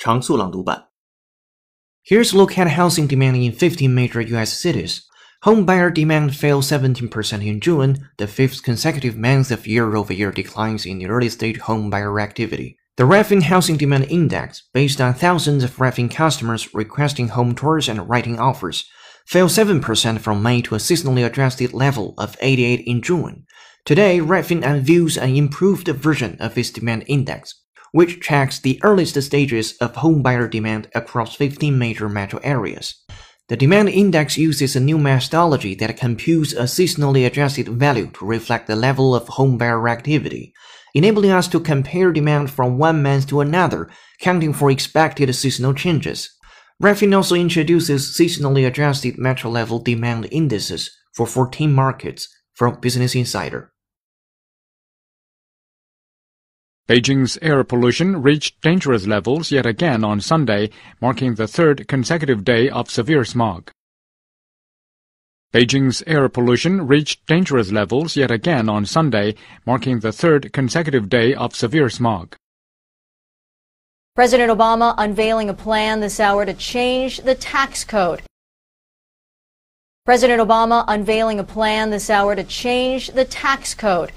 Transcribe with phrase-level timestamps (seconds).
[0.00, 0.86] 常速朗读版。
[2.02, 4.58] Here's look at housing demand in 15 major U.S.
[4.58, 5.02] cities.
[5.42, 10.98] Home buyer demand fell 17% in June, the fifth consecutive month of year-over-year declines in
[10.98, 12.78] the early-stage home buyer activity.
[12.96, 18.08] The Redfin Housing Demand Index, based on thousands of Redfin customers requesting home tours and
[18.08, 18.88] writing offers,
[19.26, 23.44] fell 7% from May to a seasonally adjusted level of 88 in June.
[23.84, 27.59] Today, Redfin unveils an improved version of its demand index,
[27.92, 33.04] which tracks the earliest stages of homebuyer demand across 15 major metro areas.
[33.48, 38.68] The demand index uses a new methodology that computes a seasonally adjusted value to reflect
[38.68, 40.52] the level of homebuyer activity,
[40.94, 46.30] enabling us to compare demand from one month to another, counting for expected seasonal changes.
[46.80, 53.69] Redfin also introduces seasonally adjusted metro level demand indices for 14 markets from Business Insider.
[56.90, 62.68] Beijing's air pollution reached dangerous levels yet again on Sunday, marking the third consecutive day
[62.68, 63.70] of severe smog.
[65.54, 71.32] Beijing's air pollution reached dangerous levels yet again on Sunday, marking the third consecutive day
[71.32, 72.34] of severe smog.
[74.16, 78.20] President Obama unveiling a plan this hour to change the tax code.
[80.04, 84.10] President Obama unveiling a plan this hour to change the tax code.